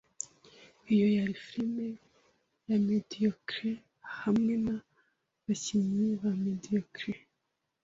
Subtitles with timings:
[0.93, 1.87] Iyo yari firime
[2.69, 3.69] ya mediocre
[4.19, 7.13] hamwe nabakinnyi ba mediocre.